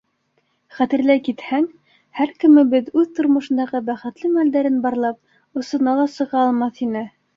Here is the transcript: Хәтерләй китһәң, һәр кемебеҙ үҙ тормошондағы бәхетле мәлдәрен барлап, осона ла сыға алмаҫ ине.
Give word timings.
Хәтерләй 0.77 1.19
китһәң, 1.27 1.67
һәр 2.19 2.33
кемебеҙ 2.43 2.89
үҙ 3.01 3.11
тормошондағы 3.19 3.83
бәхетле 3.91 4.33
мәлдәрен 4.39 4.81
барлап, 4.87 5.21
осона 5.63 5.97
ла 6.01 6.09
сыға 6.19 6.43
алмаҫ 6.47 6.83
ине. 6.89 7.05